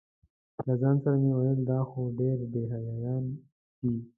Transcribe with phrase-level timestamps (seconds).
[0.65, 3.23] له ځان سره مې ویل دا خو ډېر بې حیایان
[3.79, 3.93] دي.